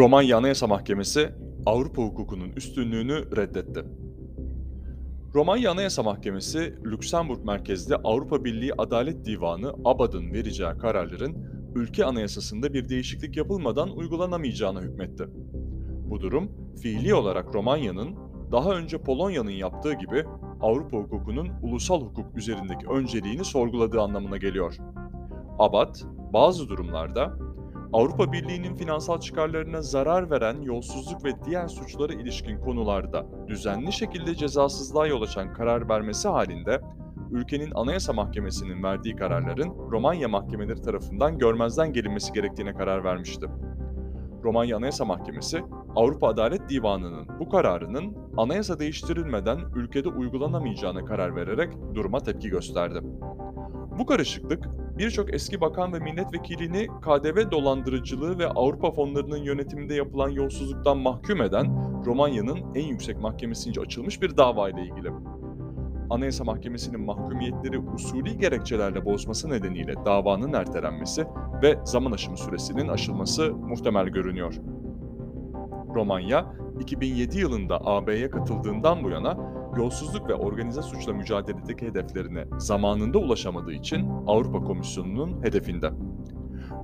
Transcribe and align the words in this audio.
Romanya 0.00 0.36
Anayasa 0.36 0.66
Mahkemesi 0.66 1.30
Avrupa 1.66 2.02
hukukunun 2.02 2.48
üstünlüğünü 2.48 3.36
reddetti. 3.36 3.84
Romanya 5.34 5.70
Anayasa 5.70 6.02
Mahkemesi, 6.02 6.74
Lüksemburg 6.84 7.44
merkezli 7.44 7.96
Avrupa 7.96 8.44
Birliği 8.44 8.72
Adalet 8.78 9.24
Divanı 9.24 9.74
ABAD'ın 9.84 10.32
vereceği 10.32 10.78
kararların 10.78 11.36
ülke 11.74 12.04
anayasasında 12.04 12.72
bir 12.72 12.88
değişiklik 12.88 13.36
yapılmadan 13.36 13.96
uygulanamayacağına 13.96 14.80
hükmetti. 14.80 15.26
Bu 16.10 16.20
durum, 16.20 16.50
fiili 16.82 17.14
olarak 17.14 17.54
Romanya'nın 17.54 18.16
daha 18.52 18.70
önce 18.70 18.98
Polonya'nın 18.98 19.50
yaptığı 19.50 19.92
gibi 19.92 20.24
Avrupa 20.60 20.96
hukukunun 20.96 21.48
ulusal 21.62 22.00
hukuk 22.00 22.36
üzerindeki 22.36 22.86
önceliğini 22.86 23.44
sorguladığı 23.44 24.00
anlamına 24.00 24.36
geliyor. 24.36 24.76
ABAD, 25.58 25.94
bazı 26.32 26.68
durumlarda 26.68 27.49
Avrupa 27.92 28.32
Birliği'nin 28.32 28.74
finansal 28.74 29.20
çıkarlarına 29.20 29.82
zarar 29.82 30.30
veren 30.30 30.62
yolsuzluk 30.62 31.24
ve 31.24 31.30
diğer 31.44 31.68
suçlara 31.68 32.12
ilişkin 32.12 32.60
konularda 32.60 33.26
düzenli 33.48 33.92
şekilde 33.92 34.34
cezasızlığa 34.34 35.06
yol 35.06 35.22
açan 35.22 35.52
karar 35.52 35.88
vermesi 35.88 36.28
halinde 36.28 36.80
ülkenin 37.30 37.72
Anayasa 37.74 38.12
Mahkemesi'nin 38.12 38.82
verdiği 38.82 39.16
kararların 39.16 39.90
Romanya 39.90 40.28
mahkemeleri 40.28 40.82
tarafından 40.82 41.38
görmezden 41.38 41.92
gelinmesi 41.92 42.32
gerektiğine 42.32 42.74
karar 42.74 43.04
vermişti. 43.04 43.46
Romanya 44.44 44.76
Anayasa 44.76 45.04
Mahkemesi, 45.04 45.62
Avrupa 45.96 46.28
Adalet 46.28 46.68
Divanı'nın 46.68 47.28
bu 47.40 47.48
kararının 47.48 48.16
anayasa 48.36 48.78
değiştirilmeden 48.78 49.58
ülkede 49.74 50.08
uygulanamayacağına 50.08 51.04
karar 51.04 51.36
vererek 51.36 51.72
duruma 51.94 52.18
tepki 52.18 52.48
gösterdi. 52.48 53.00
Bu 53.98 54.06
karışıklık 54.06 54.68
birçok 55.00 55.34
eski 55.34 55.60
bakan 55.60 55.92
ve 55.92 55.98
milletvekilini 55.98 56.86
KDV 56.86 57.50
dolandırıcılığı 57.50 58.38
ve 58.38 58.48
Avrupa 58.48 58.90
fonlarının 58.90 59.42
yönetiminde 59.42 59.94
yapılan 59.94 60.28
yolsuzluktan 60.28 60.98
mahkum 60.98 61.42
eden 61.42 61.66
Romanya'nın 62.06 62.58
en 62.74 62.86
yüksek 62.86 63.20
mahkemesince 63.20 63.80
açılmış 63.80 64.22
bir 64.22 64.36
dava 64.36 64.70
ile 64.70 64.82
ilgili. 64.82 65.10
Anayasa 66.10 66.44
Mahkemesi'nin 66.44 67.00
mahkumiyetleri 67.00 67.78
usulü 67.78 68.30
gerekçelerle 68.30 69.04
bozması 69.04 69.50
nedeniyle 69.50 69.94
davanın 70.04 70.52
ertelenmesi 70.52 71.26
ve 71.62 71.78
zaman 71.84 72.12
aşımı 72.12 72.36
süresinin 72.36 72.88
aşılması 72.88 73.52
muhtemel 73.52 74.06
görünüyor. 74.06 74.54
Romanya, 75.94 76.46
2007 76.80 77.38
yılında 77.38 77.86
AB'ye 77.86 78.30
katıldığından 78.30 79.04
bu 79.04 79.10
yana 79.10 79.36
yolsuzluk 79.76 80.28
ve 80.28 80.34
organize 80.34 80.82
suçla 80.82 81.12
mücadeledeki 81.12 81.86
hedeflerine 81.86 82.44
zamanında 82.58 83.18
ulaşamadığı 83.18 83.72
için 83.72 84.08
Avrupa 84.26 84.60
Komisyonu'nun 84.60 85.42
hedefinde. 85.42 85.90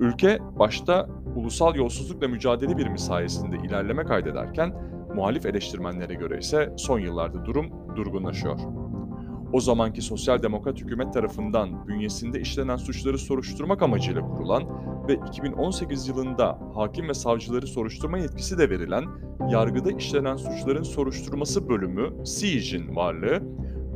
Ülke 0.00 0.38
başta 0.58 1.08
ulusal 1.36 1.74
yolsuzlukla 1.74 2.28
mücadele 2.28 2.76
birimi 2.76 2.98
sayesinde 2.98 3.56
ilerleme 3.56 4.04
kaydederken 4.04 4.74
muhalif 5.14 5.46
eleştirmenlere 5.46 6.14
göre 6.14 6.38
ise 6.38 6.72
son 6.76 6.98
yıllarda 6.98 7.44
durum 7.44 7.66
durgunlaşıyor. 7.96 8.58
O 9.52 9.60
zamanki 9.60 10.02
sosyal 10.02 10.42
demokrat 10.42 10.80
hükümet 10.80 11.12
tarafından 11.12 11.88
bünyesinde 11.88 12.40
işlenen 12.40 12.76
suçları 12.76 13.18
soruşturmak 13.18 13.82
amacıyla 13.82 14.20
kurulan 14.28 14.62
ve 15.08 15.14
2018 15.28 16.08
yılında 16.08 16.58
hakim 16.74 17.08
ve 17.08 17.14
savcıları 17.14 17.66
soruşturma 17.66 18.18
yetkisi 18.18 18.58
de 18.58 18.70
verilen 18.70 19.04
yargıda 19.50 19.92
işlenen 19.92 20.36
suçların 20.36 20.82
soruşturması 20.82 21.68
bölümü 21.68 22.26
SİJ'in 22.26 22.96
varlığı 22.96 23.42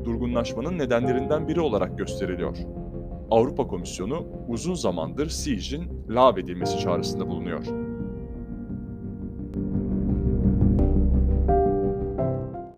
durgunlaşmanın 0.04 0.78
nedenlerinden 0.78 1.48
biri 1.48 1.60
olarak 1.60 1.98
gösteriliyor. 1.98 2.56
Avrupa 3.30 3.66
Komisyonu 3.66 4.26
uzun 4.48 4.74
zamandır 4.74 5.28
SİJ'in 5.28 6.04
lağvedilmesi 6.08 6.78
çağrısında 6.78 7.28
bulunuyor. 7.28 7.89